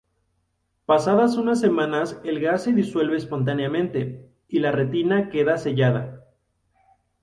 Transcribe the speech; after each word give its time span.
Pasadas 0.87 1.35
unas 1.37 1.59
semanas 1.59 2.19
el 2.23 2.39
gas 2.39 2.63
se 2.63 2.73
disuelve 2.73 3.17
espontáneamente 3.17 4.31
y 4.47 4.57
la 4.57 4.71
retina 4.71 5.29
queda 5.29 5.59
sellada 5.59 6.25